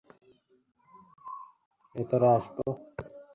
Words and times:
ভেতরে 1.95 2.27
আসবো? 2.37 2.63